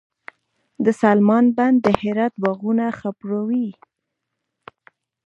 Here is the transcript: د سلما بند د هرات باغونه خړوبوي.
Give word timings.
د 0.85 0.87
سلما 1.01 1.39
بند 1.57 1.77
د 1.81 1.87
هرات 2.01 2.33
باغونه 2.43 2.85
خړوبوي. 2.97 3.67